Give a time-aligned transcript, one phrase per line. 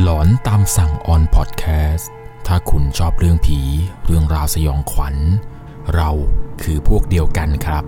[0.00, 2.10] หลอนตามสั่งออนพอดแคสต์
[2.46, 3.58] ถ้าคุณชอบเรื่องผี
[4.04, 5.16] เรื่องราวสยองขวัญ
[5.94, 6.10] เรา
[6.62, 7.84] คือพวกเดียวกันครับ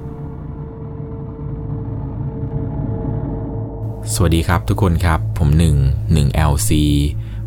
[4.13, 6.71] สวัสดีครับทุกคนครับ ผม1 1 LC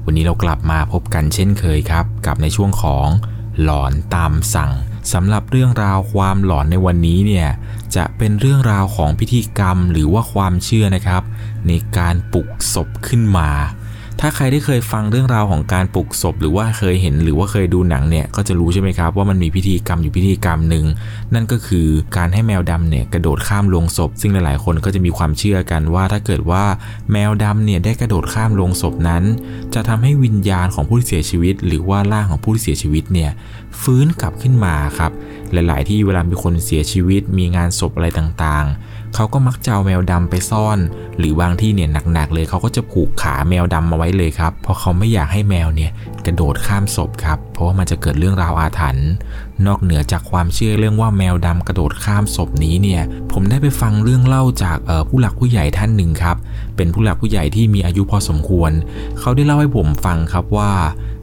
[0.05, 3.07] วันนี้เรากลับมาพบกันเช่นเคยครับ กับในช่วงของ
[3.63, 4.71] หลอนตามสั่ง
[5.13, 7.49] สำหรับเรื่องราวความหลอนในวันนี้เนี่ย
[7.95, 11.23] จะเป็นเรื่องราวของพิธีกรรมหรือว่าความเชื่อนะครับ
[11.67, 13.49] ในการปลุกศพขึ้นมา
[14.21, 20.85] ถ้าใครได้เคยฟังเรื่องราวของการปลุกศพ หรือว่าเคยเห็นหรือว่าเคยดูหนังเนี่ยก็จะรู้ใช่ไหมครับว่ามันมีพิธีกรรมอยู่พิธีกรรมหนึ่ง
[21.33, 26.63] นั่นก็คือการให้แมวดำเนี่ยกระโดดข้ามลงศพ ซึ่งหลายๆ คนก็จะมีความเชื่อกันว่าถ้าเกิดว่า
[27.11, 29.23] แมวดำเนี่ยได้กระโดดข้ามลงศพนั้น
[29.73, 33.31] จะทำให้วิญญาณของผู้ที่เสียชีวิต หรือว่าร่างของผู้ที่เสียชีวิตเนี่ย
[33.81, 35.11] ฟื้นกลับขึ้นมาครับ
[35.53, 40.79] หลาย ๆ ที่เวลามีคนเสียชีวิต มีงานศพอะไรต่างๆ เขาก็มักจะเอาแมวดำไปซ่อน
[41.17, 45.91] หรือบางที่เนี่ยหนักๆเลยเขาก็จะผูกขาแมวดำมาไว้เลยครับ เพราะเขาไม่อยากให้แมวเนี่ย
[46.25, 49.07] กระโดดข้ามศพครับ เพราะว่ามันจะเกิดเรื่องราวอาถรรพ์
[49.67, 56.37] นอกเหนือจากความเชื่อเรื่องว่าแมวดำกระโดดข้ามศพนี้เนี่ย ผมได้ไปฟังเรื่องเล่าจากผู้หลักผู้ใหญ่ท่านหนึ่งครับ
[56.75, 58.71] เป็นผู้หลักผู้ใหญ่ที่มีอายุพอสมควร
[59.19, 60.71] เขาได้เล่าให้ผมฟังครับว่า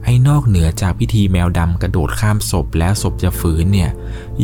[0.05, 3.91] ไอ้นอกเหนือจากพิธีแมวดำกระโดดข้ามศพแล้วศพจะฟื้นเนี่ย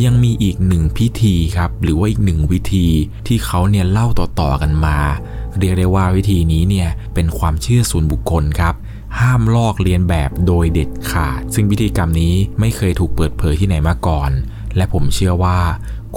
[0.03, 2.88] ยังมีอีกหนึ่งพิธีครับ หรือว่าอีกหนึ่งวิธี
[3.28, 4.98] ที่เขาเนี่ยเล่าต่อๆกันมา
[5.59, 8.73] เรียกได้ว่าวิธีนี้เนี่ยเป็นความเชื่อส่วนบุคคลครับ
[9.20, 14.31] ห้ามลอกเลียนแบบโดยเด็ดขาด ซึ่งพิธีกรรมนี้ไม่เคยถูกเปิดเผยที่ไหนมาก่อน
[14.75, 15.59] และผมเชื่อว่า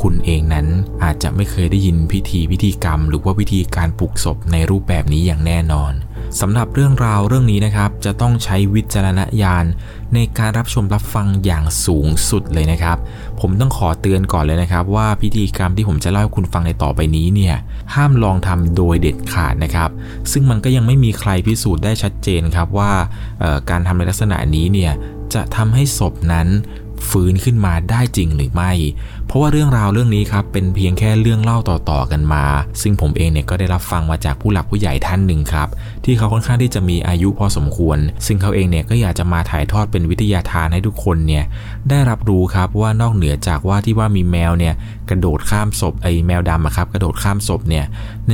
[0.00, 0.66] คุณเองนั้น
[1.02, 5.92] อาจจะไม่เคยได้ยินพิธีพิธีกรรม หรือว่าวิธีการปลุกศพในรูปแบบนี้อย่างแน่นอน
[6.40, 9.64] สำหรับเรื่องราวเรื่องนี้นะครับ จะต้องใช้วิจารณญาณ
[10.14, 12.98] ในการรับชมรับฟังอย่างสูงสุดเลยนะครับ
[13.40, 17.54] ผมต้องขอเตือนก่อนเลยนะครับ ว่าพิธีกรรมที่ผมจะเล่าให้คุณฟังในต่อไปนี้เนี่ย
[17.94, 19.90] ห้ามลองทำโดยเด็ดขาดนะครับ
[20.32, 22.92] ซึ่งมันก็ยังไม่มีใครพิสูจน์ได้ชัดเจนครับว่า
[23.70, 24.92] การทำในลักษณะนี้เนี่ย
[25.34, 26.48] จะทำให้ศพนั้น
[27.10, 28.72] ฟื้นขึ้นมาได้จริงหรือไม่
[29.34, 32.44] ราะว่าเรื่องราวเรื่องนี้ครับเป็นเพียงแค่เรื่องเล่าต่อๆกันมา
[32.82, 35.68] ซึ่งผมเองเนี่ยก็ได้รับฟังมาจากผู้หลักผู้ใหญ่ท่านหนึ่งครับ
[36.04, 41.44] ที่เขาค่อนข้างที่จะมีอายุพอสมควร ซึ่งเขาเองเนี่ยก็อยากจะมาถ่ายทอดเป็นวิทยาทานให้ทุกคนเนี่ย
[41.90, 44.74] ได้รับรู้ครับว่านอกเหนือจากว่าที่ว่ามีแมวเนี่ย
[45.10, 47.84] กระโดดข้ามศพไอ้แมวดำครับกระโดดข้ามศพเนี่ย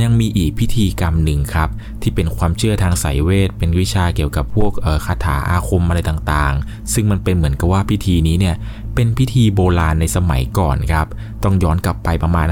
[0.03, 1.69] ยังมีอีกพิธีกรรมหนึ่งครับ
[2.01, 4.71] ที่เป็นความเชื่อทางสายเวท เป็นวิชาเกี่ยวกับพวก
[5.05, 8.55] คาถาอาคมอะไรต่างๆ ซึ่งมันเป็นเหมือนกับว่าพิธีนี้เนี่ย
[8.95, 11.07] เป็นพิธีโบราณในสมัยก่อนครับ
[11.43, 12.47] ต้องย้อนกลับไปประมาณ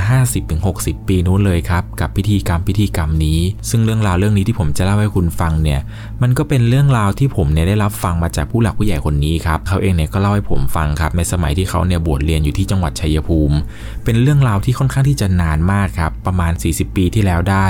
[0.51, 3.39] 50-60 ปีนู้นเลยครับ กับพิธีกรรมพิธีกรรมนี้
[3.69, 5.79] ซึ่งเรื่องราวเรื่องนี้ที่ผมจะเล่าให้คุณฟังเนี่ย
[6.21, 13.55] มันก็เป็นเรื่องราวที่ผมเนี่ยได้รับฟังมาจากผู้หลักผู้ใหญ่คนนี้ครับเขาเองเนี่ยก็เล่าให้ผมฟังครับในสมัยที่เขาเนี่ยบวชเรียนอยู่ที่จังหวัดชัยภูมิ
[14.03, 17.67] เป็นเรื่องราวที่ค่อนข้างที่จะนานมากครับประมาณ 40 ปีที่แล้วได้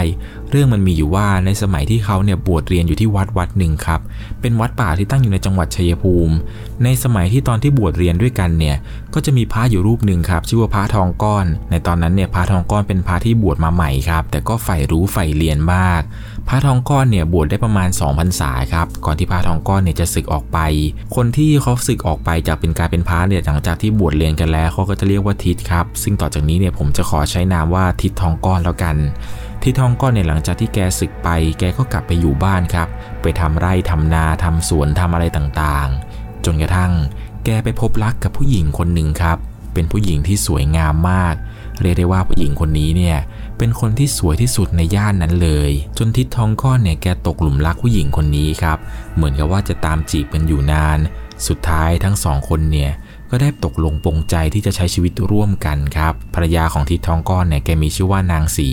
[0.49, 4.01] เรื่องมันมีอยู่ว่าในสมัยที่เขาเนี่ยบวชเรียนอยู่ที่วัดวัดหนึ่งครับ
[4.41, 6.33] เป็นวัดป่าที่ตั้งอยู่ในจังหวัดชัยภูมิ
[6.83, 8.77] ในสมัยที่ตอนที่บวชเรียนด้วยกันเนี่ย
[9.13, 16.01] ก็จะมีพระอยู่รูปหนึ่งครับชื่อว่าพระทองก้อน ในตอนนั้นเนี่ยพระทองก้อนเป็นพระที่บวชมาใหม่ครับ แต่ก็ใฝ่รู้ใฝ่เรียนมาก
[16.47, 20.59] พระทองก้อนเนี่ยบวชได้ประมาณ2พรรษาครับ ก่อนที่พระทองก้อนเนี่ยจะศึกออกไป
[21.15, 28.95] คนที่เขาศึกออกไปจากเป็นการเป็นพระเนี่ยหลังจากที่บวชเรียนกันแล้วเขาก็จะเรียกว่าทิศครับ ซึ่งต่อจากนี้เนี่ยผมจะขอใช้นามว่าทิศทองก้อนแล้วกัน
[29.63, 32.87] ทิศทองก้อนเนี่ยหลังจากที่แกศึกไป แกก็กลับไปอยู่บ้านครับ
[33.21, 36.91] ไปทำไร่ทำนาทำสวนทำอะไรต่างๆ จนกระทั่ง
[37.45, 39.37] แกไปพบรักกับผู้หญิงคนหนึ่งครับ
[39.73, 41.35] เป็นผู้หญิงที่สวยงามมาก
[41.81, 43.17] เรียกได้ว่าผู้หญิงคนนี้เนี่ย
[43.57, 48.77] เป็นคนที่สวยที่สุดในย่านนั้นเลย จนทิศทองก้อนเนี่ยแกตกหลุมรักผู้หญิงคนนี้ครับ
[49.15, 50.99] เหมือนกับว่าจะตามจีบกันอยู่นาน
[51.47, 52.91] สุดท้ายทั้งสองคนเนี่ย
[53.29, 58.69] ก็ได้ตกลงปรงใจที่จะใช้ชีวิตร่วมกันครับ ภรรยาของทิศทองก้อนเนี่ยแกมีชื่อว่านางสี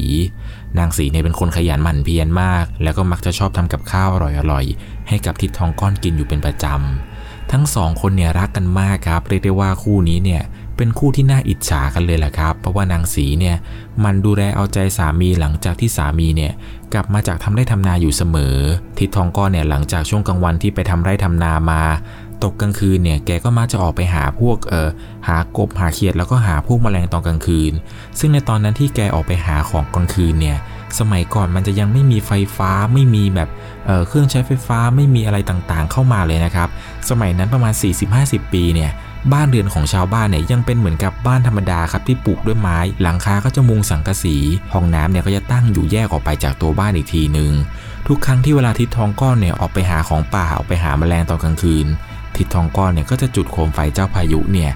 [0.78, 4.16] นางสีเนี่ยเป็นคนขยันหมั่นเพียรมาก แล้วก็มักจะชอบทำกับข้าวอ
[4.52, 10.42] ร่อยๆ ให้กับทิศทองก้อนกินอยู่เป็นประจำทั้งสองคนเนี่ยรักกันมากครับ เรียกได้ว่าคู่นี้เนี่ย
[10.76, 13.56] เป็นคู่ที่น่าอิจฉากันเลยแหละครับ เพราะว่านางสีเนี่ย
[14.04, 16.52] มันดูแลเอาใจสามีหลังจากที่สามีเนี่ย
[16.92, 18.56] กลับมาจากทำไร่ทำนาอยู่เสมอ
[18.98, 21.82] ทิศทองก้อนเนี่ยหลังจากช่วงกลางวันที่ไปทำไร่ทำนามา
[22.44, 24.88] ตกกลางคืนเนี่ยแกก็มักจะออกไปหาพวกเออ
[25.28, 27.72] หากบหาเขียดแล้วก็หาพวกแมลงตอนกลางคืน
[28.18, 30.58] ซึ่งในตอนนั้นที่แกออกไปหาของกลางคืนเนี่ย
[30.98, 33.48] สมัยก่อนมันจะยังไม่มีไฟฟ้าไม่มีแบบ
[33.86, 36.68] เเครื่องใช้ไฟฟ้าไม่มีอะไรต่างๆ เข้ามาเลยนะครับ
[37.10, 37.72] สมัยนั้นประมาณ
[38.12, 38.90] 40-50 ปีเนี่ย
[39.32, 44.36] บ้านเรือนของชาวบ้านเนี่ยยังเป็นเหมือนกับบ้านธรรมดาครับที่ปลูกด้วยไม้ หลังคาก็จะมุงสังกะสี
[44.72, 47.52] ห้องน้ำเนี่ยก็จะตั้งอยู่แยกออกไปจากตัวบ้านอีกทีหนึ่ง
[48.06, 51.86] ทุกครั้งที่เวลาทิศทองก้อนเนี่ยออกไปหาของป่าออกไปหาแมลงตอนกลางคืน
[52.36, 54.72] ทิศทองก้อนเนี่ยก็จะจุดโคมไฟเจ้าพายุเนี่ย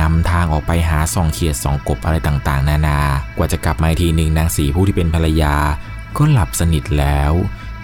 [0.00, 2.98] นำทางออกไปหาสองเขียดสองกบอะไรต่างๆ นานา
[3.36, 5.54] กว่าจะกลับมาทีหนึ่งนางสีผู้ที่เป็นภรรยา
[6.16, 7.32] ก็หลับสนิทแล้ว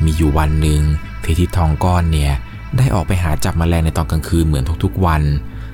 [0.04, 0.82] มีอยู่วันหนึ่ง
[1.24, 2.32] ที่ทิดทองก้อนเนี่ย
[2.76, 5.22] ได้ออกไปหาจับมแมลงในตอนกลางคืนเหมือนทุกๆวัน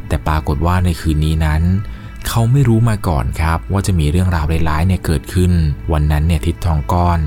[0.08, 1.62] แต่ปรากฏว่าในคืนนี้นั้น
[2.28, 5.52] เขาไม่รู้มาก่อนครับ ว่าจะมีเรื่องราวร้ายๆเนี่ยเกิดขึ้น
[5.92, 7.18] วันนั้นเนี่ยทิดทองก้อน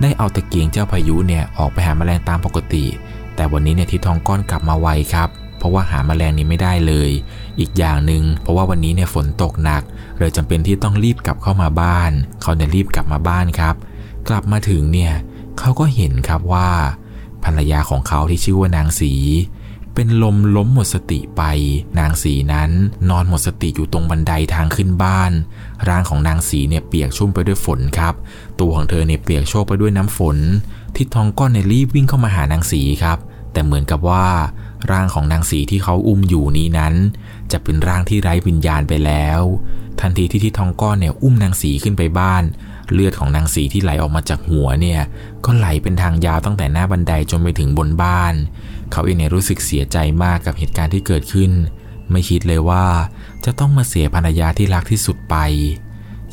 [0.00, 2.84] ได้เอาตะเกียงเจ้าพายุเนี่ยออกไปหาแมลงตามปกติ
[3.34, 5.28] แต่วันนี้เนี่ยทิดทองก้อนกลับมาไวครับ
[5.58, 7.10] เพราะว่าหาแมลงนี้ไม่ได้เลย
[7.60, 9.82] อีกอย่างหนึ่งเพราะว่าวันนี้เนี่ยฝนตกหนัก
[10.18, 12.10] เลยจำเป็นที่ต้องรีบกลับเข้ามาบ้าน
[12.42, 13.74] เขาเนี่ยรีบกลับมาบ้านครับ
[14.28, 15.12] กลับมาถึงเนี่ย
[15.58, 16.68] เขาก็เห็นครับว่า
[17.44, 19.12] ภรรยาของเขาที่ชื่อว่านางสี
[19.94, 21.42] เป็นลมล้มหมดสติไป
[21.98, 22.70] นางสีนั้น
[23.10, 25.32] นอนหมดสติอยู่ตรงบันไดทางขึ้นบ้าน
[25.88, 28.14] ร่างของนางสีเนี่ยเปียกชุ่มไปด้วยฝนครับ
[28.60, 30.38] ตัวของเธอเนี่ยเปียกโชกไปด้วยน้ำฝน
[30.96, 33.18] ทิดทองก้อนเนี่ยรีบวิ่งเข้ามาหานางสีครับ
[33.52, 34.26] แต่เหมือนกับว่า
[34.92, 36.94] ร่างของนางสีที่เขาอุ้มอยู่นี้นั้น
[37.52, 39.40] จะเป็นร่างที่ไร้วิญญาณไปแล้ว
[40.00, 42.42] ทันทีที่ทิดทองก้อนเนี่ยอุ้มนางสีขึ้นไปบ้าน
[42.92, 45.00] เลือดของนางสีที่ไหลออกมาจากหัวเนี่ย
[45.44, 48.34] ก็ไหลเป็นทางยาวตั้งแต่หน้าบันไดจนไปถึงบนบ้าน
[48.94, 51.50] เขาเองเนี่ยรู้สึกเสียใจมากกับเหตุการณ์ที่เกิดขึ้น
[52.10, 52.84] ไม่คิดเลยว่า
[53.44, 55.36] จะต้องมาเสียภรรยาที่รักที่สุดไป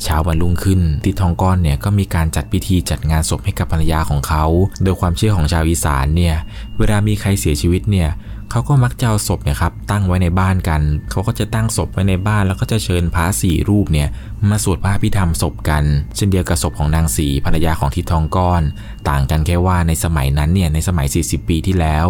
[0.04, 4.46] เช้าวันรุ่งขึ้นที่ทองก้อนเนี่ยก็มีการจัดพิธีจัดงานศพให้กับภรรยาของเขา
[4.84, 6.36] โดยความเชื่อของชาวอีสานเนี่ย
[6.78, 8.10] เวลามีใครเสียชีวิตเนี่ย
[8.52, 14.08] เขาก็มักจะเอาศพเนี่ยครับตั้งไว้ในบ้านกัน เขาก็จะตั้งศพไว้ในบ้าน แล้วก็จะเชิญพระสี่รูปเนี่ย
[14.50, 15.84] มาสวดพระพิธรรมศพกัน
[16.16, 18.62] เช่นเดียวกับศพของนางสีภรรยาของทิดทองก้อน
[19.10, 22.06] ต่างกันแค่ว่าในสมัยนั้นเนี่ยในสมัย 40 ปีที่แล้ว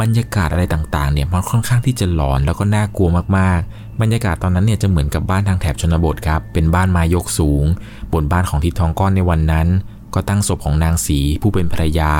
[0.00, 3.08] บรรยากาศอะไรต่างๆเนี่ยมันค่อนข้างที่จะหลอนแล้วก็น่ากลัว
[3.38, 7.64] มากๆ บรรยากาศตอนนั้นเนี่ยจะเหมือนกับบ้านทางแถบชนบทครับเป็นบ้านไม้ยกสูง
[8.12, 9.68] บนบ้านของทิดทองก้อนในวันนั้น
[10.14, 12.12] ก็ตั้งศพของนางสีผู้เป็นภรรยา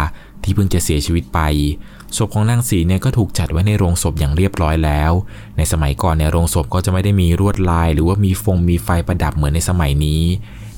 [0.44, 1.40] ที่เพิ่งจะเสียชีวิตไป
[2.16, 5.12] ศพของนางสีเนี่ยก็ถูกจัดไว้ในโรงศพอย่างเรียบร้อยแล้ว
[5.56, 10.22] ในสมัยก่อนเนี่ยโรงศพก็จะไม่ได้มีลวดลาย หรือว่ามีฟงมีไฟประดับเหมือนในสมัยนี้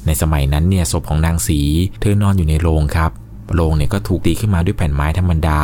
[0.06, 1.60] ในสมัยนั้นเนี่ยศพของนางสี
[2.00, 3.10] เธอนอนอยู่ในโรงครับ
[3.54, 5.60] โรงเนี่ยก็ถูกตีขึ้นมาด้วยแผ่นไม้ธรรมดา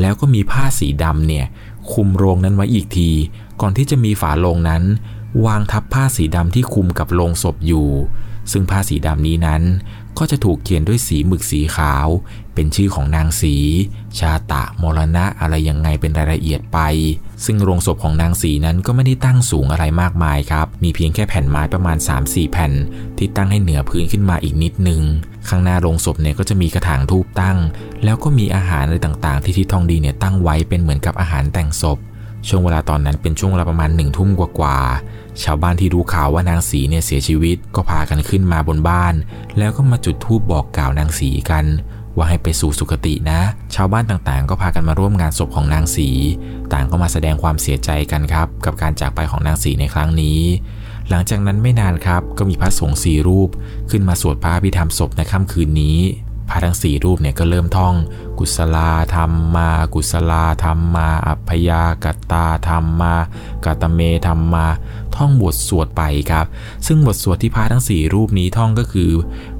[0.00, 1.46] แล้วก็มีผ้าสีดำเนี่ย
[1.92, 3.10] คุมโรงนั้นไว้อีกที
[3.60, 4.82] ก่อนที่จะมีฝาโรงนั้น
[5.46, 7.88] วางทับผ้าสีดำที่คุมกับโรงศพอยู่
[8.52, 9.62] ซึ่งผ้าสีดำนี้นั้น
[10.18, 12.08] ก็จะถูกเขียนด้วยสีหมึกสีขาว
[12.54, 13.56] เป็นชื่อของนางสี
[14.18, 16.78] ชาตะมรณะอะไรยังไงเป็นรายละเอียดไป
[17.44, 22.72] ซึ่งโรงศพของนางสีนั้นก็ไม่ได้ตั้งสูงอะไรมากมายครับ มีเพียงแค่แผ่นไม้ประมาณ 3-4 แผ่น
[23.18, 25.02] ที่ตั้งให้เหนือพื้นขึ้นมาอีกนิดนึง
[25.48, 27.58] ข้างหน้าโรงศพเนี่ยก็จะมีกระถางทูบตั้ง
[28.04, 31.98] แล้วก็มีอาหารอะไรต่างๆ ที่ทิศทองดีเนี่ยตั้งไว้เป็นเหมือนกับอาหารแต่งศพ
[32.48, 39.14] ช่วงเวลาตอนนั้นเป็นช่วงเวลาประมาณหนึ่งทุ่มกว่าๆ ชาวบ้านที่รู้ข่าวว่านางสีเนี่ยเสียชีวิตก็พากันขึ้นมาบนบ้าน
[39.58, 41.64] แล้วก็มาจุดธูปบอกกล่าวนางสีกัน
[42.16, 43.40] ว่าให้ไปสู่สุคตินะ
[43.74, 46.08] ชาวบ้านต่างๆ ก็พากันมาร่วมงานศพของนางสี
[46.72, 50.40] ต่างก็มาแสดงความเสียใจกันครับ กับการจากไปของนางสีในครั้งนี้
[51.10, 53.48] หลังจากนั้นไม่นานครับ ก็มีพระสงฆ์สี่รูป
[53.90, 55.98] ขึ้นมาสวดพระพิธรรมศพในค่ำคืนนี้
[56.48, 57.94] พระทั้งสี่รูปเนี่ยก็เริ่มท่อง
[58.38, 63.14] กุศลาธรรมมา กุศลาธรรมมา อัพยากตาธรรมมา
[63.64, 64.66] กาตเมธรรมมา
[65.16, 66.46] ท่องบทสวดไปครับ
[66.86, 69.10] ซึ่งบทสวดที่พระทั้ง 4 รูปนี้ท่องก็คือ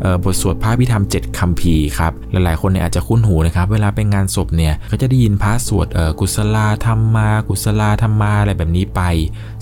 [0.04, 5.86] อบทสวดพระพิธรรม7คัมภีร์ครับ หลายๆ คนเนี่ยอาจจะคุ้นหูนะครับ เวลาเป็นงานศพเนี่ยก็จะได้ยินพระสวด
[6.20, 9.00] กุศลาธรรมมา กุศลาธรรมมาอะไรแบบนี้ไป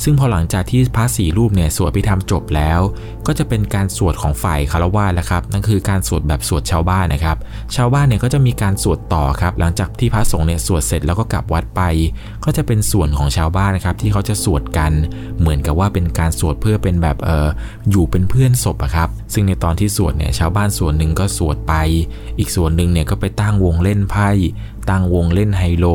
[0.03, 2.81] ซึ่งพอหลังจากที่พระสี่รูปเนี่ยสวดพิธรรมจบแล้ว
[3.27, 7.37] ก็จะเป็นการสวดของฝ่ายคารวะแล้วครับนั่นคือการสวดแบบสวดชาวบ้านนะครับ
[7.77, 11.83] ชาวบ้านเนี่ยก็จะมีการสวดต่อครับ หลังจากที่พระสงฆ์เนี่ยสวดเสร็จแล้วก็กลับวัดไป
[12.45, 14.93] ก็จะเป็นส่วนของชาวบ้านนะครับที่เขาจะสวดกัน
[15.41, 17.49] เหมือนกับว่าว่าเป็นการสวดเพื่อเป็นแบบเออ
[17.91, 21.75] อยู่เป็นเพื่อนศพอะครับ ซึ่งในตอนที่สวดเนี่ยชาวบ้านส่วนหนึ่งก็สวดไป
[22.39, 24.31] อีกส่วนหนึ่งเนี่ยก็ไปตั้งวงเล่นไพ่
[24.91, 25.87] ตั้งวงเล่นไฮโล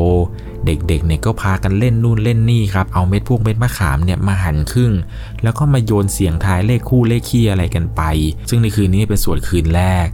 [0.66, 4.92] เด็กๆเนี่ยก็พากันเล่นนู่นเล่นนี่ครับ เอาเม็ดพวกเม็ดมะขามเนี่ยมาหั่นครึ่ง
[5.42, 8.02] แล้วก็มาโยนเสียงทายเลขคู่เลขคี่อะไรกันไป
[8.48, 10.06] ซึ่งในคืนนี้เป็นสวดคืนแรก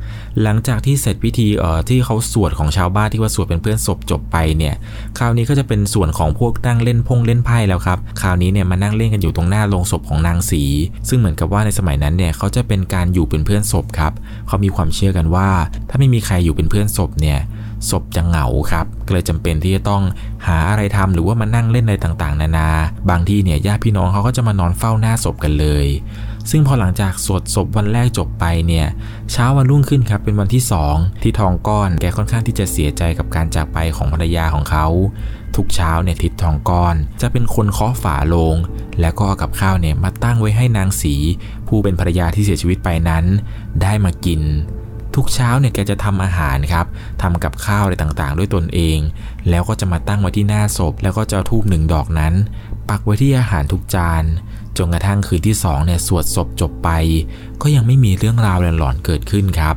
[0.42, 4.74] หลังจากที่เสร็จพิธีเอ่อที่เขาสวดของชาวบ้านที่ว่าสวดเป็นเพื่อนศพจบไปเนี่ย
[5.18, 10.62] คราวนี้ก็จะเป็นส่วนของพวกนั่งเล่นพงเล่นไพ่แล้วครับ คราวนี้เนี่ยมานั่งเล่นกันอยู่ตรงหน้าโรงศพของนางสี
[11.08, 14.12] ซึ่งเหมือนกับว่าในสมัยนั้นเนี่ยเขาจะเป็นการอยู่เป็นเพื่อนศพครับ
[14.46, 15.48] เขามีความเชื่อกันว่า
[15.88, 17.40] ถ้าไม่มีใครอยู่เป็นเพื่อนศพเนี่ย
[17.90, 20.02] ศพจะเหงาครับก็เลยจำเป็นที่จะต้อง
[20.48, 22.68] หาอะไรทำหรือว่ามานั่งเล่นอะไรต่างๆ นานา
[23.10, 25.86] บางที่เนี่ยญาติพี่น้องเขาก็จะมานอนเฝ้าหน้าศพกันเลย
[26.50, 28.86] ซึ่งพอหลังจากสวดศพวันแรกจบไปเนี่ย
[29.32, 34.86] เช้าวันรุ่งขึ้นครับเป็นวันที่ 2 ที่ทองก้อนแกค่อนข้างที่จะเสียใจกับการจากไปของภรรยาของเขา
[35.56, 38.56] ทุกเช้าเนี่ยทิศทองก้อน จะเป็นคนเคาะฝาโลง
[39.00, 41.14] แล้วก็เอากับข้าวเนี่ยมาตั้งไว้ให้นางสี
[41.68, 43.24] ผู้เป็นภรรยาที่เสียชีวิตไปนั้น
[43.82, 44.40] ได้มากิน
[45.14, 46.86] ทุกเช้าเนี่ยแกจะทำอาหารครับ
[47.22, 48.98] ทำกับข้าวอะไรต่างๆ ด้วยตนเอง
[49.48, 52.34] แล้วก็จะมาตั้งไว้ที่หน้าศพ แล้วก็จะทูบหนึ่งดอกนั้น
[52.88, 54.24] ปักไว้ที่อาหารทุกจาน
[54.76, 56.88] จนกระทั่งคืนที่สองเนี่ยสวดศพจบไป
[57.62, 59.76] ก็ยังไม่มีเรื่องราวหลอนๆเกิดขึ้นครับ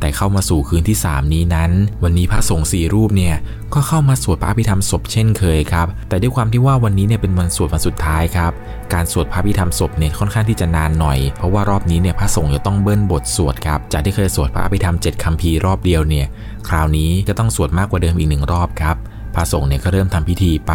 [0.00, 1.70] แต่เข้ามาสู่คืนที่ 3 นี้นั้น
[2.02, 3.34] วันนี้พระสงฆ์สี่รูปเนี่ย
[3.74, 8.52] ก็เข้ามาสวดพระอภิธรรมศพเช่นเคยครับแต่ด้วยความที่ว่าวันนี้เนี่ยเป็นวันสวดวันสุดท้ายครับ
[8.94, 16.26] การสวดพระอภิธรรมศพเนี่ยค่อนข้างที่จะนานหน่อย เพราะว่ารอบนี้เนี่ยพระสงฆ์จะต้องเบิ้ลบทสวดครับจากที่เคยสวดพระอภิธรรม7คัมภีร์รอบเดียวเนี่ย
[16.68, 18.96] คราวนี้จะต้องสวดมากกว่าเดิมอีกหนึ่งรอบครับ
[19.34, 20.72] พระสงฆ์เนี่ยก็เริ่มทำพิธีไป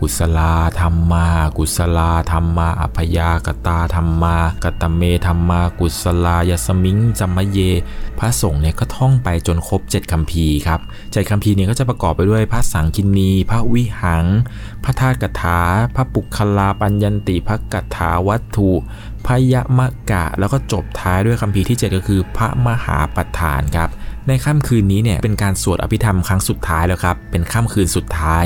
[0.00, 1.26] กุศลาธรรมา
[1.58, 7.58] กุศลาธรรมาอัพยากตาธรรมากตเมธรรมากุศลายสมิงจัมมะเย
[8.18, 10.80] พระสงฆ์เนี่ยก็ท่องไปจนครบ7คัมภีร์ครับ
[11.12, 14.24] เจ็ดคัมภีร์เนี่ยก็จะประกอบไปด้วยพระสังคินี พระวิหัง
[14.84, 15.60] พระธาตุกถา
[15.94, 18.70] พระปุคลาปัญญติ พระกถาวัตถุ
[19.26, 23.90] พยมกะ แล้วก็จบท้ายด้วยคัมภีร์ที่ 7 ก็คือพระมหาปัฏฐานครับ
[24.28, 28.44] ในค่ำคืนนี้เนี่ยเป็นการสวดอภิธรรมครั้งสุดท้ายแล้วครับ เป็นค่ำคืนสุดท้าย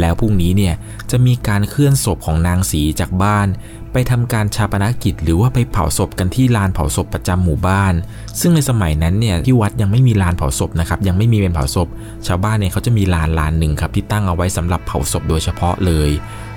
[0.00, 0.74] แล้วพรุ่งนี้เนี่ย
[1.10, 3.46] จะมีการเคลื่อนศพของนางสีจากบ้าน
[3.92, 7.94] ไปทำการชาปนกิจ หรือว่าไปเผาศพกันที่ลานเผาศพประจำหมู่บ้าน
[8.40, 11.88] ซึ่งในสมัยนั้นเนี่ยที่วัดยังไม่มีลานเผาศพนะครับยังไม่มีเป็นเผาศพ
[12.26, 16.10] ชาวบ้านเนี่ยเขาจะมีลานลานหนึ่งครับที่ตั้งเอาไว้สำหรับเผาศพโดยเฉพาะเลย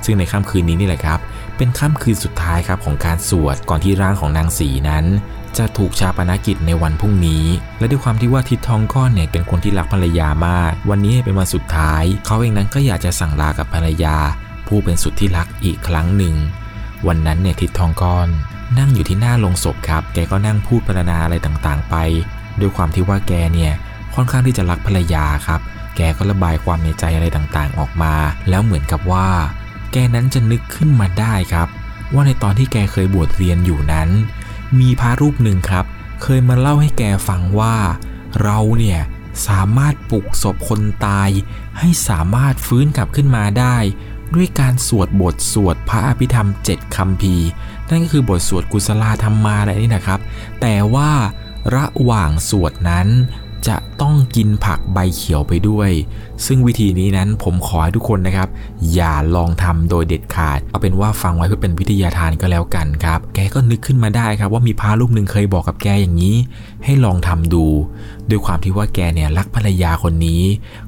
[0.05, 1.19] ซึ่งในค่ำคืนนี้นี่แหละครับ
[1.57, 5.05] เป็นค่ำคืนสุดท้ายครับของการสวดก่อนที่ร่างของนางสีนั้น
[5.57, 7.45] จะถูกชาปนกิจในวันพรุ่งนี้
[7.79, 14.17] และด้วยความที่ว่าทิดทองก้อนเนี่ยเป็นคนที่รักภรรยามาก วันนี้เป็นวันสุดท้าย เขาเองนั้นก็อยากจะสั่งลากับภรรยา
[14.67, 16.35] ผู้เป็นสุดที่รักอีกครั้งหนึ่ง
[17.07, 18.27] วันนั้นเนี่ยทิดทองก้อน
[18.77, 21.95] นั่งอยู่ที่หน้าโลงศพครับ แกก็นั่งพูดพรรณนาอะไรต่างๆ ไป
[22.59, 23.73] ด้วยความที่ว่าแกเนี่ย
[24.15, 25.59] ค่อนข้างที่จะรักภรรยาครับ
[25.95, 28.13] แกก็ระบายความในใจอะไรต่างๆ ออกมา
[28.49, 29.27] แล้วเหมือนกับว่า
[29.91, 31.67] แกนั้นจะนึกขึ้นมาได้ครับ
[32.13, 34.09] ว่าในตอนที่แกเคยบวชเรียนอยู่นั้น
[34.79, 35.85] มีพระรูปหนึ่งครับ
[36.21, 37.75] เคยมาเล่าให้แกฟังว่า
[38.43, 38.99] เราเนี่ย
[39.47, 41.29] สามารถปลุกศพคนตาย
[41.79, 43.77] ให้สามารถฟื้นกลับขึ้นมาได้
[44.35, 47.35] ด้วยการสวดบทสวดพระอภิธรรมเจ็ดคำพี
[47.89, 50.19] นั่นก็คือบทสวดกุศลาธรรมมาอะไรนี่นะครับ
[50.61, 51.11] แต่ว่า
[51.75, 53.07] ระหว่างสวดนั้น
[53.67, 55.91] จะต้องกินผักใบเขียวไปด้วย
[56.45, 58.49] ซึ่งวิธีนี้นั้นผมขอให้ทุกคนนะครับ
[58.93, 66.35] อย่าลองทำโดยเด็ดขาด เอาเป็นว่าฟังไว้เพื่อเป็นวิทยาทานก็แล้วกันครับ แกก็นึกขึ้นมาได้ครับว่ามีพระรูปหนึ่งเคยบอกกับแกอย่างนี้
[66.83, 67.65] ให้ลองทำดู
[68.29, 70.43] ด้วยความที่ว่าแกเนี่ยรักภรรยาคนนี้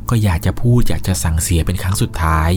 [0.10, 2.52] ก็อยากจะพูดอยากจะสั่งเสียเป็นครั้งสุดท้าย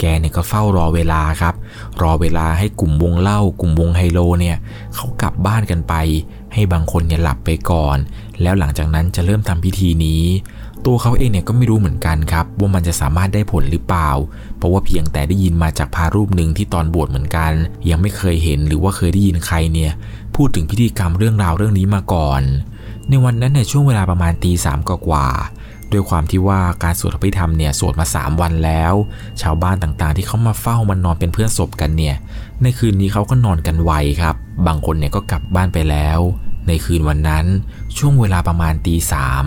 [0.00, 1.54] แกเนี่ยก็เฝ้ารอเวลาครับ
[2.02, 4.56] รอเวลาให้กลุ่มวงเล่ากลุ่มวงไฮโลเนี่ย
[4.94, 5.94] เขากลับบ้านกันไป
[6.54, 7.96] ให้บางคนเนี่ยหลับไปก่อน
[8.42, 10.22] แล้วหลังจากนั้นจะเริ่มทำพิธีนี้
[10.86, 14.10] ตัวเขาเองเนี่ยก็ไม่รู้เหมือนกันครับ ว่ามันจะสามารถได้ผลหรือเปล่า
[14.58, 17.52] เพราะว่าเพียงแต่ได้ยินมาจากพารูปหนึ่งที่ตอนบวชเหมือนกัน
[17.90, 19.92] ยังไม่เคยเห็นหรือว่าเคยได้ยินใครเนี่ย
[20.36, 22.42] พูดถึงพิธีกรรมเรื่องราวเรื่องนี้มาก่อน
[23.08, 25.28] ในวันนั้นในช่วงเวลาประมาณตีสามกว่า
[25.92, 28.94] ด้วยความที่ว่าการสวดอภิธรรมเนี่ยสวดมา 3 วันแล้ว
[29.42, 32.16] ชาวบ้านต่างๆ ที่เขามาเฝ้ามานอนเป็นเพื่อนศพกันเนี่ย
[32.62, 34.34] ในคืนนี้เขาก็นอนกันไวครับ
[34.66, 36.20] บางคนเนี่ยก็กลับบ้านไปแล้ว
[36.68, 37.46] ในคืนวันนั้น
[37.96, 39.44] ช่วงเวลาประมาณตีสาม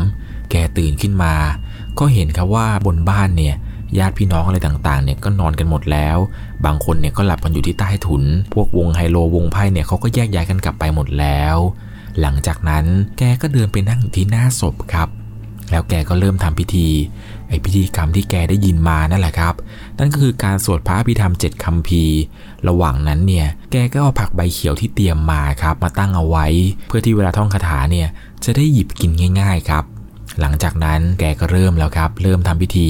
[0.52, 1.34] แกตื่นขึ้นมา
[2.00, 3.56] ก็เห็นครับว่าบนบ้านเนี่ย
[4.00, 6.18] ญาติพี่น้องอะไรต่างๆเนี่ยก็นอนกันหมดแล้ว
[6.66, 8.24] บางคนเนี่ยก็หลับกันอยู่ที่ใต้ถุน
[8.54, 11.58] พวกวงไฮโลวงไพ่เนี่ยเขาก็แยกย้ายกันกลับไปหมดแล้ว
[12.22, 12.86] หลังจากนั้น
[13.18, 15.10] แกก็เดินไปนั่งที่หน้าศพครับ
[15.72, 16.88] แล้วแกก็เริ่มทำพิธี
[17.52, 19.54] ไอพิธีกรรมที่แกได้ยินมานั่นแหละครับ
[20.00, 22.04] นั่นก็คือการสวดพระอภิธรรมเจ็ดคำพี
[22.68, 26.46] ระหว่างนั้นเนี่ย แกก็เอาผักใบเขียวที่เตรียมมาครับ มาตั้งเอาไว้
[26.88, 28.08] เพื่อที่เวลาท่องคาถาเนี่ย
[28.44, 29.84] จะได้หยิบกินง่าย ๆครับ
[30.40, 32.88] หลังจากนั้นแกก็เริ่มแล้วครับ เริ่มทำพิธี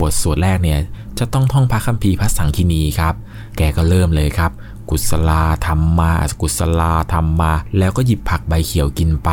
[0.00, 0.78] บทสวดแรกเนี่ย
[1.18, 3.14] จะต้องท่องพระคัมภีร์พระสังคีนีครับ
[3.56, 4.50] แกก็เริ่มเลยครับ
[4.90, 9.30] กุศลาธรรมมากุศลาธรรมมา แล้วก็หยิบผักใบเขียวกินไป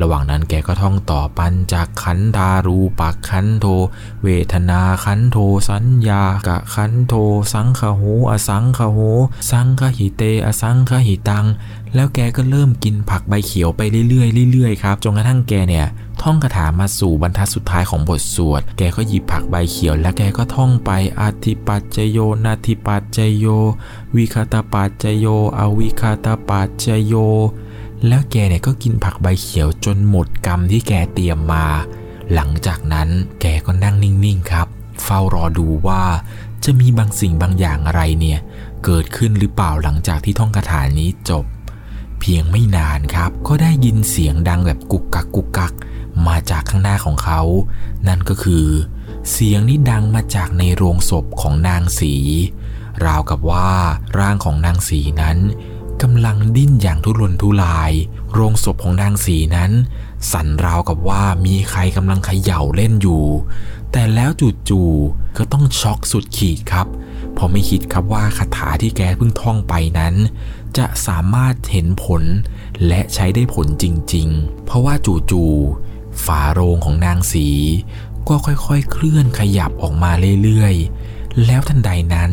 [0.00, 3.66] ระหว่างนั้นแกก็ท่องต่อปัญจากขันธารูปักขันโท
[4.24, 5.36] เวทนาขันโท
[5.68, 7.14] สัญญากะขันโท
[7.52, 8.98] สังขโหอสังขโห
[9.50, 11.46] สังขหิเตอสังขหิตัง
[11.94, 15.86] แล้วแกก็เริ่มกินผักใบเขียวไปเรื่อยๆเรื่อยๆครับจนกระทั่งแกเนี่ย
[16.22, 23.46] ท่องคาถามาสู่บรรทัดสุดท้ายของบทสวด แกก็หยิบผักใบเขียว แล้วแกก็ท่องไปอธิปัจจโยนาทิปัจจโย
[24.16, 25.26] วิคาตาปัจจโย
[25.58, 27.14] อวิคาตาปัจจโย
[28.06, 31.66] แล้วแกเนี่ยก็กินผักใบเขียวจนหมดกรรมที่แกเตรียมมา
[32.34, 33.08] หลังจากนั้น
[33.40, 34.66] แกก็นั่งนิ่งๆครับ
[35.04, 36.02] เฝ้ารอดูว่า
[36.64, 38.38] จะมีบางสิ่งบางอย่างอะไรเนี่ย
[38.84, 41.44] เกิดขึ้นหรือเปล่าหลังจากที่ท่องคาถานี้จบ
[42.20, 45.72] เพียงไม่นานครับ ก็ได้ยินเสียงดังแบบกุกกักกุกกัก
[46.26, 47.40] มาจากข้างหน้าของเขา
[48.08, 48.66] นั่นก็คือ
[49.30, 52.14] เสียงนี้ดังมาจากในโรงศพของนางสี
[53.04, 53.70] ราวกับว่า
[54.18, 55.38] ร่างของนางสีนั้น
[56.02, 57.92] กำลังดิ้นอย่างทุรนทุราย
[58.32, 59.72] โรงศพของนางสีนั้น
[60.32, 63.24] สั่นราวกับว่ามีใครกำลังเขย่าเล่นอยู่
[63.92, 64.30] แต่แล้ว
[64.68, 66.86] จู่ๆก็ต้องช็อกสุดขีดครับ
[67.34, 70.14] เพราะไม่คิดครับว่าคาถาที่แกเพิ่งท่องไปนั้น
[70.78, 72.22] จะสามารถเห็นผล
[72.86, 73.84] และใช้ได้ผลจ
[74.14, 74.94] ริง ๆ เพราะว่า
[75.30, 75.87] จู่ๆ
[76.24, 77.48] ฝาโรงของนางสี
[78.28, 82.32] ก็ค่อยๆ เคลื่อนขยับออกมาเรื่อยๆ แล้วทันใดนั้น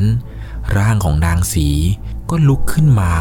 [0.77, 1.67] ร่างของนางสี
[2.29, 3.13] ก็ลุกขึ้นมา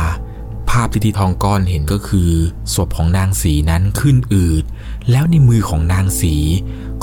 [0.71, 2.30] ภาพที่ทีทองก้อนเห็นก็คือ
[2.75, 4.64] ศพของนางสีนั้นขึ้นอืด
[5.11, 6.35] แล้วในมือของนางสี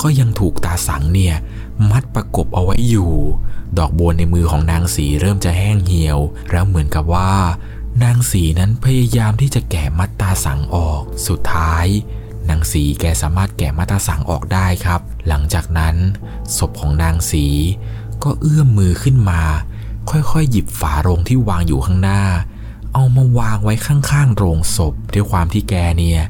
[0.02, 1.36] ก็ยังถูกตาสังเนี่ย
[1.90, 3.12] มัดประกบเอาไว้อยู่
[3.78, 6.18] ดอกบัวในมือของนางสีเริ่มจะแห้งเหี่ยว
[6.50, 7.32] แล้วเหมือนกับว่า
[8.02, 11.86] นางสีนั้นพยายามที่จะแกะมัดตาสังออก สุดท้าย
[12.50, 15.96] นางสีแกสามารถแกะมัดตาสังออกได้ครับ หลังจากนั้น
[16.56, 17.46] ศพของนางสี
[18.22, 19.42] ก็เอื้อมมือขึ้นมา
[20.10, 22.22] ค่อยๆ หยิบฝาโรงที่วางอยู่ข้างหน้า
[22.94, 26.20] เอามาวางไว้ข้างๆ โรงศพ ด้วยความที่แกเนี่ย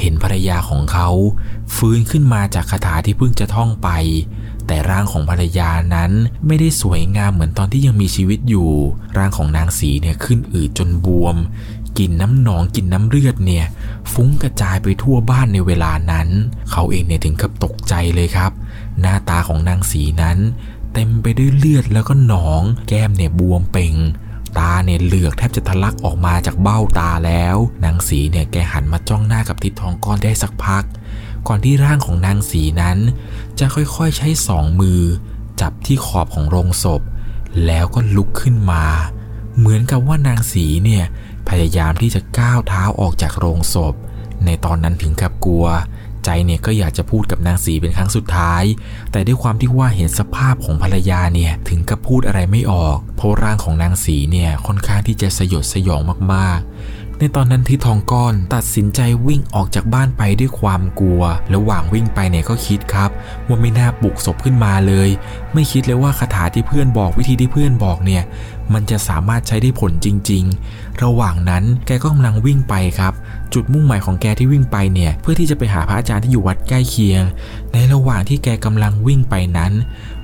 [0.00, 1.08] เห็นภรรยาของเขา
[1.76, 3.88] ฟื้นขึ้นมาจากคาถาที่เพิ่งจะท่องไป
[4.66, 6.12] แต่ร่างของภรรยานั้น
[6.46, 8.70] ไม่ได้สวยงามเหมือนตอนที่ยังมีชีวิตอยู่
[9.16, 11.36] ร่างของนางสีเนี่ยขึ้นอืดจนบวม
[11.98, 13.66] กลิ่นน้ำหนองกลิ่นน้ำเลือดเนี่ย
[14.12, 16.28] ฟุ้งกระจายไปทั่วบ้านในเวลานั้น
[16.70, 18.52] เขาเองเนี่ยถึงกับตกใจเลยครับ
[19.00, 20.38] หน้าตาของนางสีนั้น
[20.92, 23.94] เต็มไปด้วยเลือดแล้วก็หนอง แก้มเนี่ยบวมเป่ง
[24.58, 30.84] ตาเนี่ยเหลือกแทบจะทะลักออกมาจากเบ้าตาแล้วนางสีเนี่ยแกหันมาจ้องหน้ากับทิศทองก้อนได้สักพัก
[31.46, 32.98] ก่อนที่ร่างของนางสีนั้น
[33.58, 35.00] จะค่อยๆใช้สองมือ
[35.60, 37.02] จับที่ขอบของโรงศพ
[37.66, 38.84] แล้วก็ลุกขึ้นมา
[39.58, 41.04] เหมือนกับว่านางสีเนี่ย
[41.48, 43.94] พยายามที่จะก้าวเท้าออกจากโรงศพ
[44.44, 45.66] ในตอนนั้นถึงกับกลัว
[46.24, 48.62] ใจเนี่ยก็อยากจะพูดกับนางสีเป็นครั้งสุดท้าย
[49.12, 56.00] แต่ด้วยความที่ว่าเห็นสภาพของภรรยาเนี่ยถึงกับพูดอะไรไม่ออก เพราะร่างของนางสีเนี่ยค่อนข้างที่จะสยดสยอง
[56.32, 61.22] มากๆ ในตอนนั้นที่ทองก้อนตัดสินใจวิ่งออกจากบ้านไปด้วยความกลัว
[61.54, 63.10] ระหว่างวิ่งไปเนี่ยก็คิดครับ
[63.46, 65.08] ว่าไม่น่าปลุกศพขึ้นมาเลย
[65.54, 68.22] ไม่คิดเลยว่าคาถาที่เพื่อนบอกวิธีที่เพื่อนบอกเนี่ย
[68.72, 70.44] มันจะสามารถใช้ได้ผลจริง
[70.74, 73.12] ๆ ระหว่างนั้นแกก็กำลังวิ่งไปครับ
[73.54, 77.22] จุดมุ่งหมายของแกที่วิ่งไปเนี่ย เพื่อที่จะไปหาพระอาจารย์ที่อยู่วัดใกล้เคียง
[77.72, 79.72] ในระหว่างที่แกกำลังวิ่งไปนั้น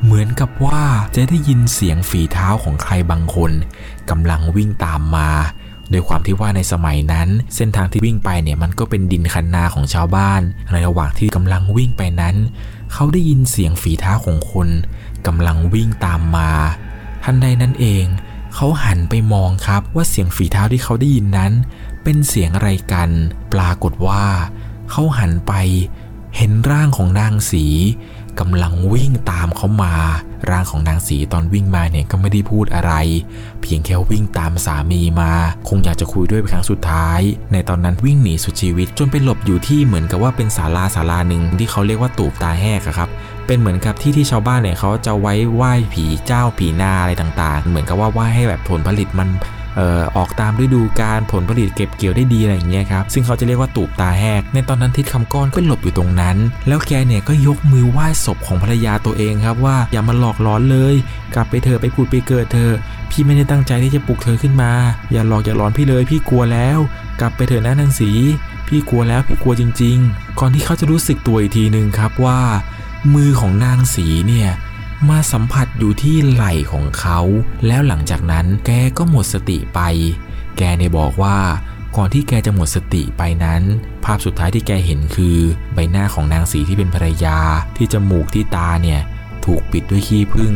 [0.04, 0.82] เหมือนกับว่า
[1.14, 3.52] จะได้ยินเสียงฝีเท้าของใครบางคน
[4.10, 5.30] กำลังวิ่งตามมา
[5.92, 12.36] โดยความที่ว่าในสมัยนั้น เส้นทางที่วิ่งไปเนี่ยมันก็เป็นดินคันนาของชาวบ้าน ในระหว่างที่กำลังวิ่งไปนั้น
[12.92, 14.68] เขาได้ยินเสียงฝีเท้าของคน
[15.26, 16.50] กำลังวิ่งตามมา
[17.24, 18.04] ทันใดนั้นเอง
[18.54, 21.52] เขาหันไปมองครับว่าเสียงฝีเท้าที่เขาได้ยินนั้น
[22.02, 23.10] เป็นเสียงอะไรกัน
[23.52, 24.24] ปรากฏว่า
[24.90, 25.52] เขาหันไป
[26.36, 27.64] เห็นร่างของนางสี
[28.40, 29.94] กำลังวิ่งตามเขามา
[30.50, 32.92] ร่างของนางสีตอนวิ่งมาเนี่ยก็ไม่ได้พูดอะไร
[33.62, 35.32] เพียงแค่วิ่งตามสามีมา
[35.68, 37.20] คงอยากจะคุยด้วยเป็นครั้งสุดท้าย
[37.52, 43.08] ในตอนนั้นวิ่งหนีสุดชีวิต จนไปหลบอยู่ที่เหมือนกับว่าเป็นศาลาศาลาหนึ่งที่เขาเรียกว่าตูบตาแหกครับ
[43.46, 49.28] เป็นเหมือนกับที่ที่ชาวบ้านเนี่ยเขาจะไว้ไหว้ผีเจ้าผีนาอะไรต่างๆ เหมือนกับว่าไหว้ให้แบบผลผลิตมัน
[50.16, 56.36] ออกตามฤดูกาลผลผลิตเก็บเกี่ยวได้ดีอะไรอย่างเงี้ยครับซึ่งเขาจะเรียกว่าตูบตาแหกในตอนนั้นทิศคำก้อนก็หลบอยู่ตรงนั้น
[56.68, 60.94] แล้วแกเนี่ยก็ยกมือไหว้ศพของภรรยาตัวเองครับว่าอย่ามาหลอกล้อนเลย
[61.34, 62.70] กลับไปเถอไปพูดไปเกิดเธอ
[63.10, 64.72] พี่ไม่ได้ตั้งใจที่จะปลุกเธอขึ้นมา
[65.12, 66.78] อย่าหลอกอย่าหลอนพี่เลยพี่กลัวแล้ว
[67.20, 68.10] กลับไปเถอะนะนางสี
[68.68, 72.40] พี่กลัวแล้วพี่กลัวจริง ๆ ก่อนที่เขาจะรู้สึกตัวอีกทีหนึ่งครับว่า
[73.14, 74.50] มือของนางสีเนี่ย
[75.10, 77.18] มาสัมผัสอยู่ที่ไหล่ของเขา
[77.66, 79.80] แล้วหลังจากนั้นแกก็หมดสติไป
[80.58, 81.36] แกเนี่ยบอกว่า
[81.96, 83.62] ก่อนที่แกจะหมดสติไปนั้น
[84.04, 85.38] ภาพสุดท้ายที่แกเห็นคือ
[85.74, 87.38] ใบหน้าของนางสีที่เป็นภรรยา
[87.76, 89.00] ที่จมูกที่ตาเนี่ย
[89.44, 90.52] ถูกปิดด้วยขี้ผึ้ง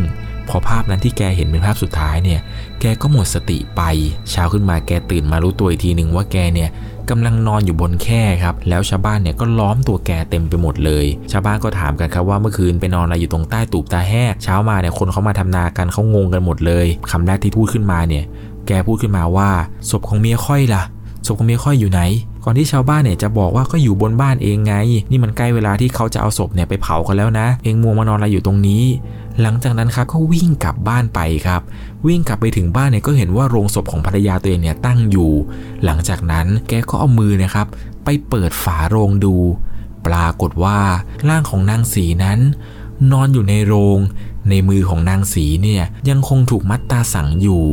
[0.49, 2.41] พอภาพนั้นที่แกเห็นเป็นภาพสุดท้ายเนี่ย
[2.81, 3.83] แกก็หมดสติไป
[4.31, 6.71] เช้าขึ้นมาแกตื่นมารู้ตัวอีกทีหนึ่งว่าแกเนี่ย
[7.11, 18.25] กำลังนอนอยู่บนแคร่ครับแล้วชาวบ้านเนี่ยก็ล้อมตัวแกเต็มไปหมดเลย ชาวบ้านก็ถามกันครับว่าเมื่อคืนไปนอนอะไรอยู่ตรงใต้ตูบตาแห้เช้ามาเนี่ยคนเขามาทำนากันเขางงกันหมดเลยคำแรกที่พูดขึ้นมาเนี่ย
[18.67, 19.51] แกพูดขึ้นมาว่า
[19.91, 20.83] ศพของเมียค่อยล่ะ
[21.27, 22.01] ศพของเมียค่อยอยู่ไหน
[22.49, 24.75] ก่อนที่ชาวบ้านเนี่ยจะบอกว่าก็อยู่บนบ้านเองไง
[25.11, 28.83] นี่มันใกล้เวลาที่เขาจะเอาศพเนี่ยไปเผากันแล้วนะ เองมัวมานอนอะไรอยู่ตรงนี้
[29.43, 31.61] หลังจากนั้นครับก็วิ่งกลับบ้านไปครับ
[32.07, 35.31] วิ่งกลับไปถึงบ้านเนี่ยก็เห็นว่าโรงศพของภรรยาตัวเองเนี่ยตั้งอยู่
[35.85, 37.67] หลังจากนั้นแกก็เอามือนะครับ
[38.05, 39.37] ไปเปิดฝาโรงดู
[40.07, 40.79] ปรากฏว่า
[41.29, 42.39] ร่างของนางสีนั้น
[43.13, 43.99] นอนอยู่ในโรง
[44.51, 47.65] ในมือของนางสีเนี่ยยังคงถูกมัดตาสังอยู่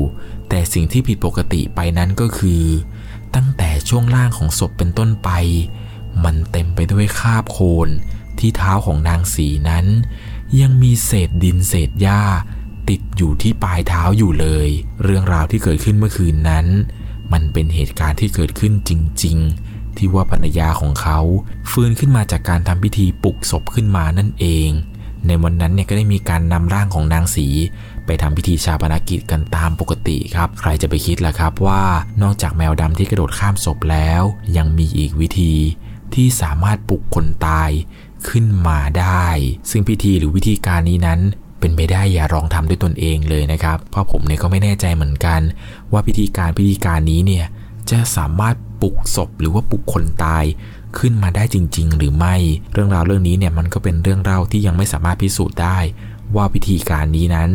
[0.49, 2.63] แต่สิ่งที่ผิดปกติไปนั้นก็คือ
[3.35, 5.29] ตั้งแต่ช่วงล่างของศพเป็นต้นไป
[6.23, 7.89] มันเต็มไปด้วยคราบโคลน
[8.39, 9.85] ที่เท้าของนางสีนั้น
[10.61, 12.21] ยังมีเศษดินเศษหญ้า
[12.89, 14.69] ติดอยู่ที่ปลายเท้าอยู่เลย
[15.03, 16.65] เรื่องราวที่เกิดขึ้นเมื่อคืนนั้น
[17.33, 18.91] มันเป็นเหตุการณ์ที่เกิดขึ้นจ
[19.23, 21.19] ริง ๆ ที่ว่าภรรยาของเขา
[21.71, 24.69] ฟื้นขึ้นมาจากการทำพิธีปลุกศพขึ้นมานั่นเอง
[25.27, 27.47] ในวันนั้นเนี่ยก็ได้มีการนำร่างของนางสี
[28.05, 31.83] ไปทำพิธีชาปนกิจกันตามปกติครับ ใครจะไปคิดล่ะครับว่า
[32.21, 34.23] นอกจากแมวดำที่กระโดดข้ามศพแล้ว
[34.57, 35.53] ยังมีอีกวิธี
[36.13, 37.71] ที่สามารถปลุกคนตาย
[38.29, 39.27] ขึ้นมาได้
[39.69, 41.19] ซึ่งพิธีหรือวิธีการนี้นั้น
[41.59, 45.41] เป็นไปได้อย่าลองทำด้วยตนเองเลยนะครับ เพราะผมเนี่ยก็ไม่แน่ใจเหมือนกัน
[45.91, 47.45] ว่าพิธีการพิธีการนี้เนี่ย
[47.89, 50.43] จะสามารถปลุกศพหรือว่าปลุกคนตาย
[50.99, 52.35] ขึ้นมาได้จริง ๆ หรือไม่
[52.73, 55.77] เรื่องราวเรื่องนี้เนี่ยมันก็เป็นเรื่องเล่าที่ยังไม่สามารถพิสูจน์ได้
[56.35, 57.49] ว่าวิธีการนี้นั้น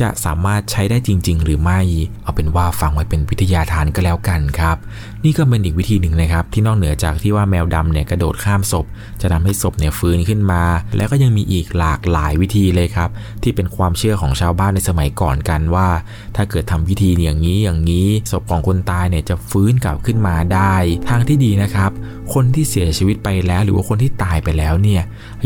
[0.00, 1.80] จะสามารถใช้ได้จริง ๆ หรือไม่
[2.22, 4.76] เอาเป็นว่าฟังไว้เป็นวิทยาทานก็แล้วกันครับ
[5.24, 8.86] นี่ก็เป็นอีกวิธีหนึ่งนะครับที่นอกเหนือจากที่ว่าแมวดำเนี่ยกระโดดข้ามศพ
[9.20, 10.62] จะทำให้ศพเนี่ยฟื้นขึ้นมา
[10.96, 13.10] แล้วก็ยังมีอีกหลากหลายวิธีเลยครับ
[13.42, 15.88] ที่เป็นความเชื่อของชาวบ้านในสมัยก่อนกันว่า
[16.36, 20.74] ถ้าเกิดทำพิธีอย่างนี้อย่างนี้ ศพของคนตายเนี่ยจะฟื้นกลับขึ้นมาได้
[21.08, 21.90] ทางที่ดีนะครับ
[22.34, 25.02] คนที่เสียชีวิตไปแล้ว หรือว่าคนที่ตายไปแล้วเนี่ย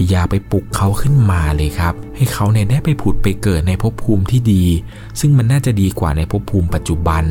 [0.08, 4.64] อย่าไปปลุกเขาขึ้นมาเลยครับ ให้เขาเนี่ยได้ไปผุดไปเกิดในภพภูมิที่ดี
[5.20, 7.24] ซึ่งมันน่าจะดีกว่าในภพภูมิปัจจุบัน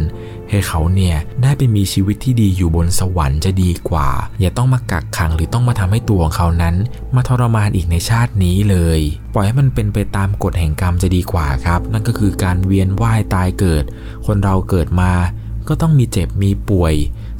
[0.49, 6.75] ให้เขาเนี่ยได้ไปมีชีวิตที่ดีอยู่บนสวรรค์จะดีกว่า อย่าต้องมากักขังหรือต้องมาทำให้ตัวของเขานั้น
[7.15, 8.99] มาทรมานอีกในชาตินี้เลย
[9.34, 13.84] ปล่อยให้มันเป็นไปตามกฎแห่งกรรมจะดีกว่าครับ นั่นก็คือการเวียนว่ายตายเกิด
[14.25, 15.12] คนเราเกิดมา
[15.67, 16.93] ก็ต้องมีเจ็บมีป่วย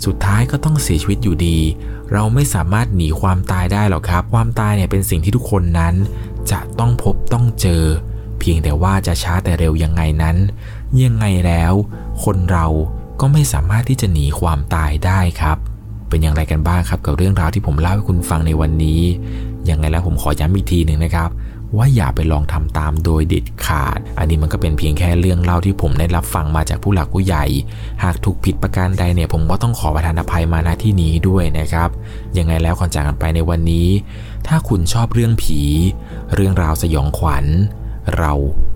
[0.06, 1.58] สุดท้ายก็ต้องเสียชีวิตอยู่ดี
[2.14, 5.96] เราไม่สามารถหนีความตายได้หรอกครับ ความตายเนี่ยเป็นสิ่งที่ทุกคนนั้น
[6.52, 7.84] จะต้องพบต้องเจอ
[8.40, 10.38] เพียงแต่ว่าจะช้าแต่เร็วยังไงนั้น
[11.04, 11.74] ยังไงแล้ว
[12.24, 12.66] คนเรา
[13.20, 15.58] ก็ไม่สามารถที่จะหนีความตายได้ครับ
[16.10, 19.02] เป็นอย่างไรกันบ้างครับกับเรื่องราวที่ผมเล่าให้คุณฟังในวันนี้
[19.70, 21.30] ยังไงแล้วผมขอย้ำอีกทีหนึ่งนะครับ
[21.78, 27.46] ว่าอย่าไปลองทำตามโดยเด็ดขาด อันนี้มันก็เป็นเพียงแค่เรื่องเล่าที่ผมได้รับฟังมาจากผู้หลักผู้ใหญ่
[28.04, 31.90] หากถูกผิดประการใดเนี่ย ผมก็ต้องขอประทานอภัยมาณที่นี้ด้วยนะครับ
[32.38, 33.88] ยังไงแล้วก่อนจากกันไปในวันนี้
[34.48, 35.62] ถ้าคุณชอบเรื่องผี
[36.36, 37.46] เรื่องราวสยองขวัญ
[38.18, 38.34] เรา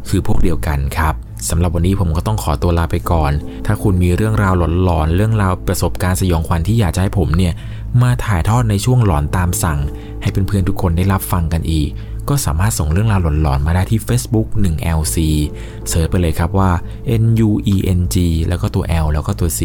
[0.10, 1.14] คือพวกเดียวกันครับ
[1.50, 3.32] สำหรับวันนี้ผมก็ต้องขอตัวลาไปก่อน
[3.66, 7.54] ถ้าคุณมีเรื่องราวหลอนๆ เรื่องราวประสบการณ์สยองขวัญที่อยากจะให้ผมเนี่ย
[8.02, 9.80] มาถ่ายทอดในช่วงหลอนตามสั่ง
[10.22, 11.90] ให้เพื่อนๆทุกคนได้รับฟังกันอีก
[12.30, 15.18] ก็สามารถส่งเรื่องราวหลอนๆ มาได้ที่ Facebook 1LC
[15.90, 16.72] เสิร์ชไปเลยครับว่า
[17.22, 18.16] NUENG
[18.48, 19.62] แล้วก็ตัว L แล้วก็ตัว C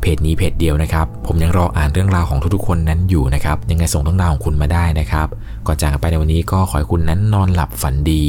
[0.00, 5.28] เพจนี้เพจเดียวนะครับ ผมยังรออ่านเรื่องราวของทุกๆคนนั้นอยู่นะครับ ยังไงส่งเรื่องราวของคุณมาได้นะครับ
[5.66, 8.24] ก่อนจากไปในวันนี้ก็ขอให้คุณนั้นนอนหลับฝันดี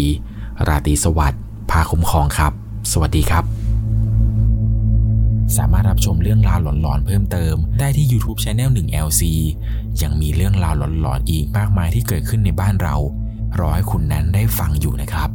[0.67, 2.53] ราตรีสวัสดิ์พาคุ้มครองครับ
[2.91, 3.43] สวัสดีครับ
[5.58, 9.21] สามารถรับชมเรื่องราวหลอนๆเพิ่มเติม ได้ที่ YouTube Channel 1LC
[10.02, 12.95] ยังมีเรื่องราวหลอนๆอีกมากมายที่เกิดขึ้นในบ้านเรา
[13.60, 15.30] รอให้คุณนั้นได้ฟังอยู่นะครับ